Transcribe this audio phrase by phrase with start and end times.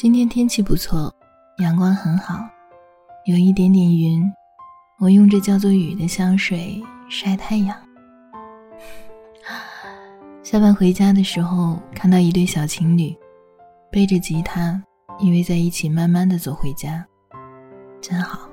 [0.00, 1.12] 今天天气不错，
[1.56, 2.48] 阳光很好，
[3.26, 4.22] 有一点点云。
[5.00, 6.80] 我用这叫做雨的香水
[7.10, 7.76] 晒太阳。
[10.44, 13.12] 下班回家的时候，看到一对小情侣
[13.90, 14.80] 背着吉他，
[15.18, 17.04] 依偎在一起，慢慢的走回家，
[18.00, 18.48] 真好。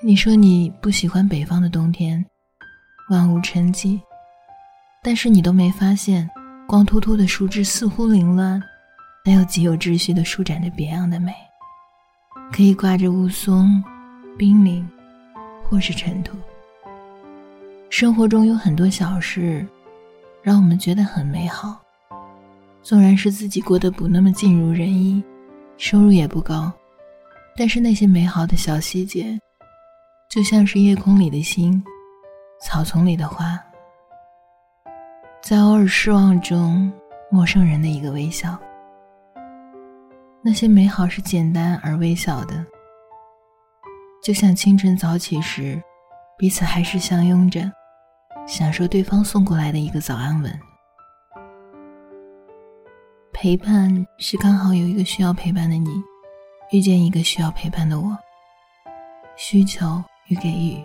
[0.00, 2.24] 你说你不喜欢北方的冬天，
[3.10, 4.00] 万物沉寂，
[5.02, 6.26] 但是你都没发现，
[6.66, 8.58] 光秃秃的树枝似乎凌乱。
[9.24, 11.34] 但又极有秩序的舒展着别样的美，
[12.52, 13.82] 可以挂着雾凇、
[14.38, 14.88] 冰凌，
[15.62, 16.38] 或是尘土。
[17.90, 19.66] 生活中有很多小事，
[20.42, 21.78] 让我们觉得很美好。
[22.82, 25.22] 纵然是自己过得不那么尽如人意，
[25.76, 26.72] 收入也不高，
[27.56, 29.38] 但是那些美好的小细节，
[30.30, 31.82] 就像是夜空里的星，
[32.62, 33.58] 草丛里的花，
[35.42, 36.90] 在偶尔失望中，
[37.30, 38.58] 陌生人的一个微笑。
[40.42, 42.64] 那些美好是简单而微小的，
[44.22, 45.80] 就像清晨早起时，
[46.38, 47.70] 彼此还是相拥着，
[48.46, 50.60] 享受对方送过来的一个早安吻。
[53.34, 55.90] 陪伴是刚好有一个需要陪伴的你，
[56.72, 58.16] 遇见一个需要陪伴的我。
[59.36, 60.82] 需求与给予，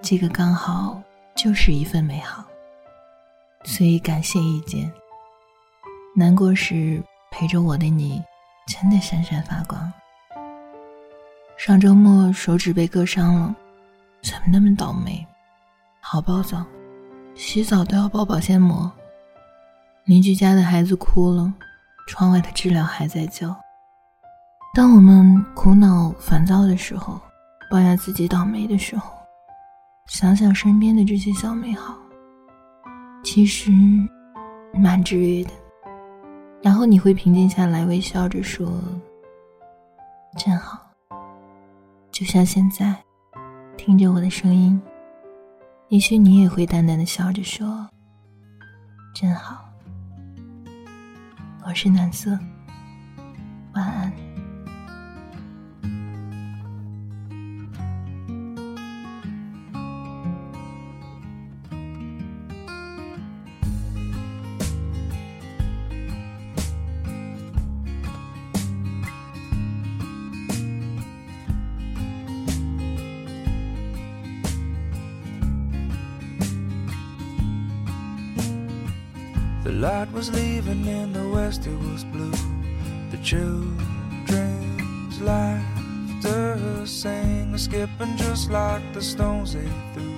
[0.00, 0.98] 这个刚好
[1.34, 2.42] 就是一份美好。
[3.64, 4.90] 所以感谢遇见。
[6.16, 8.22] 难过时陪着我的你。
[8.70, 9.92] 真的闪闪发光。
[11.56, 13.54] 上周末手指被割伤了，
[14.22, 15.26] 怎么那么倒霉？
[15.98, 16.64] 好暴躁，
[17.34, 18.90] 洗澡都要包保鲜膜。
[20.04, 21.52] 邻居家的孩子哭了，
[22.06, 23.54] 窗外的知了还在叫。
[24.72, 27.20] 当我们苦恼烦躁的时候，
[27.68, 29.10] 抱怨自己倒霉的时候，
[30.06, 31.98] 想想身边的这些小美好，
[33.24, 33.72] 其实
[34.72, 35.50] 蛮治愈的。
[36.62, 38.82] 然后你会平静下来，微笑着说
[40.38, 40.78] ：“真好。”
[42.12, 42.94] 就像现在，
[43.76, 44.80] 听着我的声音，
[45.88, 47.88] 也许你也会淡淡的笑着说
[49.14, 49.64] ：“真好。”
[51.66, 52.38] 我是暖色，
[53.74, 54.29] 晚安。
[79.62, 82.32] The light was leaving in the west, it was blue.
[83.10, 90.16] The children's laughter sang, skipping just like the stones they threw.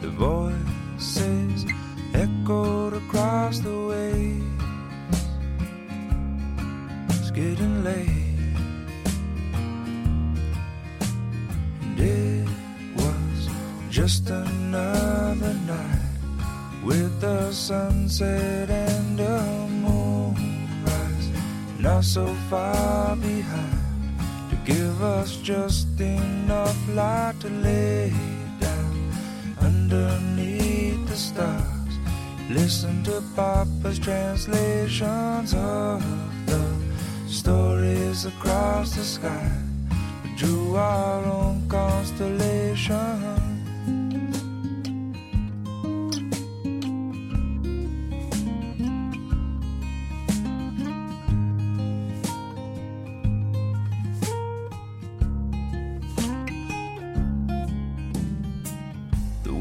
[0.00, 1.66] The voices
[2.14, 4.44] echoed across the waves.
[7.18, 8.54] It's getting late,
[11.82, 12.48] and it
[12.96, 13.48] was
[13.90, 16.11] just another night
[16.84, 21.28] with the sunset and the moonrise
[21.78, 23.78] not so far behind
[24.50, 28.12] to give us just enough light to lay
[28.58, 29.12] down
[29.60, 31.94] underneath the stars.
[32.50, 36.02] Listen to papa's translations of
[36.46, 36.62] the
[37.28, 39.50] stories across the sky.
[40.36, 41.31] Drew our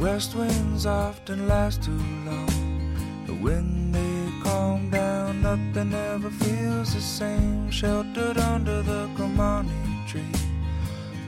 [0.01, 3.23] west winds often last too long.
[3.27, 7.69] But when they calm down, nothing ever feels the same.
[7.69, 10.35] Sheltered under the Gramani tree,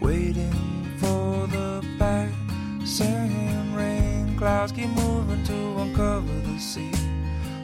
[0.02, 0.58] waiting
[0.98, 4.36] for the passing rain.
[4.38, 6.92] Clouds keep moving to uncover the sea.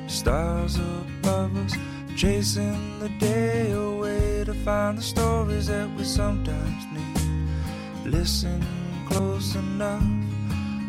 [0.07, 1.73] Stars above us,
[2.15, 8.11] chasing the day away to find the stories that we sometimes need.
[8.11, 8.63] Listen
[9.07, 10.18] close enough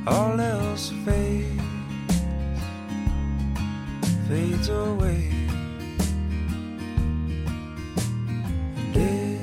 [0.07, 1.63] all else fades,
[4.29, 5.31] fades away.
[8.77, 9.43] And it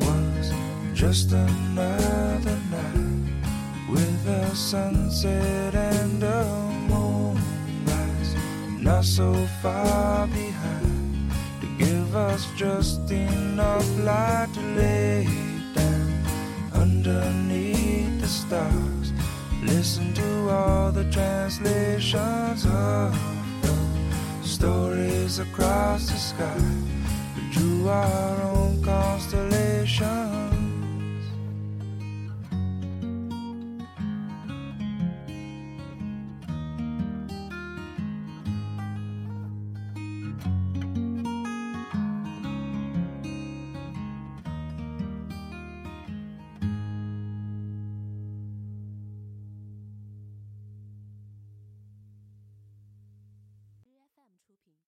[0.00, 0.52] was
[0.94, 3.28] just another night
[3.90, 6.44] with a sunset and a
[6.88, 8.34] moonrise,
[8.80, 11.30] not so far behind
[11.60, 15.28] to give us just enough light to lay
[15.74, 16.22] down
[16.72, 19.07] underneath the stars.
[19.62, 23.12] Listen to all the translations of
[23.62, 26.60] the stories across the sky.
[27.50, 28.97] Drew our own constellation